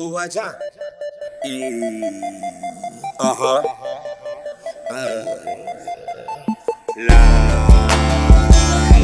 O 0.00 0.12
Raja. 0.12 0.56
E. 1.44 2.00
Aham. 3.18 3.64
Ah. 4.92 5.24
La. 6.96 7.20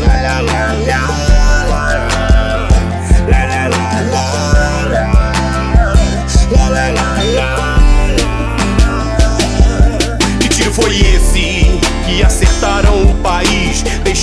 La 0.01 0.15
la 0.23 0.43
la 0.43 0.63
la. 0.87 1.01
La 3.27 3.41
la 3.45 3.69
la 3.69 3.95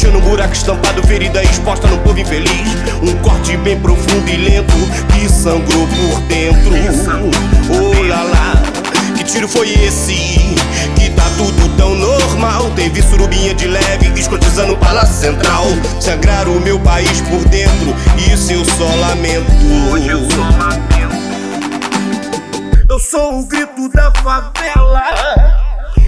deixando 0.01 0.17
um 0.17 0.21
buraco 0.21 0.51
estampado, 0.51 1.03
ferida 1.03 1.43
exposta 1.43 1.87
no 1.87 1.99
povo 1.99 2.19
infeliz. 2.19 2.75
Um 3.03 3.15
corte 3.21 3.55
bem 3.57 3.79
profundo 3.79 4.27
e 4.27 4.35
lento 4.35 4.73
que 5.13 5.29
sangrou 5.29 5.87
por 5.87 6.21
dentro. 6.21 6.71
Oh 7.69 8.07
lá 8.07 8.23
lá, 8.23 8.53
que 9.15 9.23
tiro 9.23 9.47
foi 9.47 9.69
esse? 9.69 10.55
Que 10.95 11.11
tá 11.11 11.25
tudo 11.37 11.77
tão 11.77 11.93
normal. 11.93 12.71
Teve 12.71 12.99
surubinha 13.03 13.53
de 13.53 13.67
leve, 13.67 14.11
escotizando 14.19 14.73
o 14.73 14.77
palácio 14.77 15.13
central. 15.13 15.65
Sangraram 15.99 16.53
o 16.53 16.61
meu 16.61 16.79
país 16.79 17.21
por 17.21 17.47
dentro, 17.49 17.95
isso 18.17 18.53
eu 18.53 18.61
eu 18.61 18.65
só 18.65 18.87
lamento. 18.95 19.51
Eu 22.89 22.99
sou 22.99 23.39
o 23.39 23.45
grito 23.45 23.87
da 23.89 24.11
favela. 24.13 25.03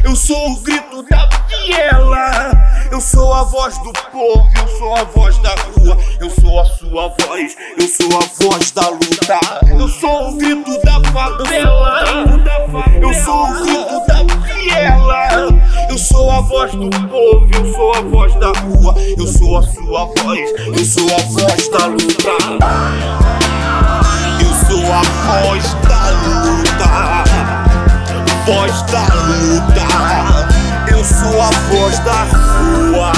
Eu 0.04 0.16
sou 0.16 0.52
o 0.52 0.60
grito 0.62 1.06
da 1.12 1.30
viela. 1.48 2.33
Eu 2.94 3.02
sou 3.02 3.34
a 3.34 3.44
voz 3.46 3.76
do 3.80 3.92
povo, 4.12 4.48
eu 4.56 4.68
sou 4.78 4.96
a 4.96 5.04
voz 5.06 5.36
da 5.40 5.50
rua. 5.50 5.98
Eu 6.20 6.30
sou 6.30 6.60
a 6.60 6.66
sua 6.66 7.08
voz, 7.26 7.58
eu 7.76 7.88
sou 7.88 8.20
a 8.20 8.22
voz 8.40 8.70
da 8.70 8.88
luta. 8.88 9.40
Eu 9.68 9.88
sou 9.88 10.30
o 10.30 10.38
grito 10.38 10.80
da 10.84 11.02
favela. 11.12 12.04
Eu 13.02 13.14
sou 13.16 13.48
o 13.48 13.64
grito 13.64 14.06
da 14.06 14.22
viela. 14.46 15.50
Eu 15.90 15.98
sou 15.98 16.30
a 16.30 16.42
voz 16.42 16.72
do 16.74 16.88
povo, 17.10 17.50
eu 17.56 17.74
sou 17.74 17.96
a 17.96 18.02
voz 18.02 18.36
da 18.36 18.52
rua. 18.60 18.94
Eu 19.18 19.26
sou 19.26 19.58
a 19.58 19.64
sua 19.64 20.06
voz, 20.06 20.52
eu 20.68 20.86
sou 20.86 21.08
a 21.16 21.22
voz 21.32 21.68
da 21.70 21.88
luta. 21.88 22.30
Eu 24.40 24.54
sou 24.68 24.94
a 24.94 25.02
voz 25.42 25.74
da 25.88 26.12
luta 26.28 27.24
voz 28.46 28.82
da 28.84 29.02
luta. 29.26 30.53
Sou 31.02 31.42
a 31.42 31.50
voz 31.72 32.00
da 32.00 32.24
rua. 32.24 33.12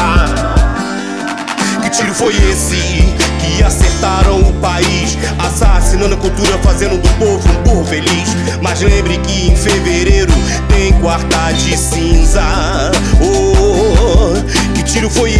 Que 1.83 1.89
tiro 1.89 2.13
foi 2.13 2.33
esse? 2.49 2.77
Que 3.39 3.61
acertaram 3.63 4.39
o 4.39 4.53
país, 4.53 5.17
assassinando 5.37 6.15
a 6.15 6.17
cultura, 6.17 6.57
fazendo 6.63 6.97
do 6.97 7.09
povo 7.19 7.47
um 7.49 7.63
povo 7.63 7.85
feliz. 7.85 8.35
Mas 8.61 8.81
lembre 8.81 9.17
que 9.19 9.49
em 9.49 9.55
fevereiro 9.55 10.33
tem 10.69 10.93
quarta 10.93 11.51
de 11.51 11.77
cinza. 11.77 12.41
Oh, 13.21 14.33
que 14.73 14.83
tiro 14.83 15.09
foi 15.09 15.34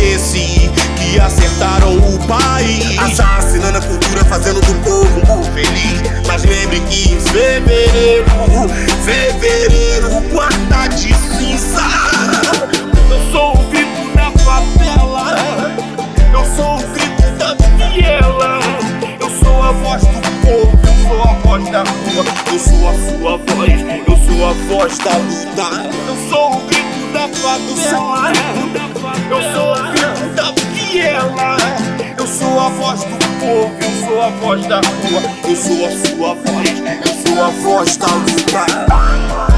voz 21.56 21.70
da 21.70 21.84
rua. 21.84 22.26
Eu 22.52 22.60
sou 22.60 22.90
a 22.90 22.94
sua 22.94 23.38
voz, 23.38 23.82
eu 24.08 24.18
sou 24.18 24.46
a 24.46 24.54
voz 24.68 24.98
da 24.98 25.12
luta. 25.18 25.68
Eu 26.08 26.30
sou 26.30 26.52
o 26.52 26.60
grito 26.68 27.14
da 27.14 27.28
favela. 27.30 28.34
Eu 29.30 29.42
sou 29.54 29.72
o 29.72 29.76
grito 29.92 30.36
da 30.36 30.52
viela. 30.74 31.58
Eu 32.18 32.28
sou 32.28 32.60
a 32.60 32.70
voz 32.70 33.04
do 33.04 33.18
povo, 33.40 33.76
eu 33.82 34.08
sou 34.08 34.22
a 34.22 34.30
voz 34.30 34.66
da 34.68 34.78
rua. 34.78 35.22
Eu 35.48 35.56
sou 35.56 35.86
a 35.86 35.92
sua 35.92 36.36
voz, 36.36 36.70
eu 37.06 37.34
sou 37.34 37.44
a 37.44 37.50
voz 37.50 37.98
da 37.98 38.08
luta. 38.08 39.55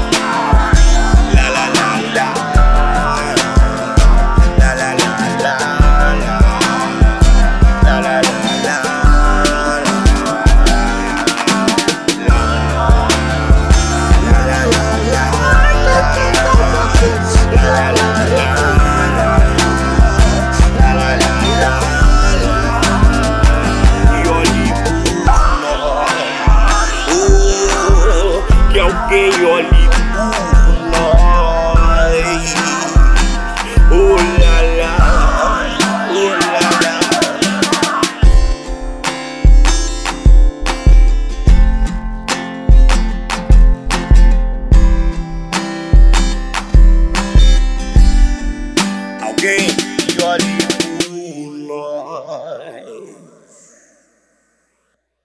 shorty 50.18 50.67